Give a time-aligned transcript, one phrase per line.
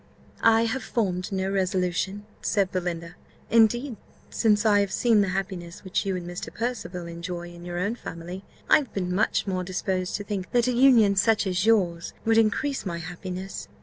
[0.41, 3.13] "I have formed no such resolution," said Belinda.
[3.51, 3.97] "Indeed,
[4.31, 6.51] since I have seen the happiness which you and Mr.
[6.51, 10.65] Percival enjoy in your own family, I have been much more disposed to think that
[10.67, 13.67] a union that a union such as yours, would increase my happiness.